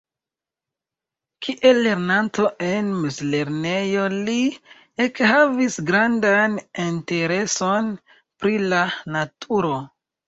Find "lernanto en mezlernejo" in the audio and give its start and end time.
1.87-4.07